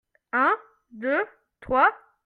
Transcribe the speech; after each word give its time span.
Un, 0.33 0.55
deux, 0.89 1.23
trois. 1.59 1.91